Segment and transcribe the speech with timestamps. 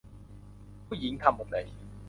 [0.85, 1.65] ผู้หญิงทำหมดเลย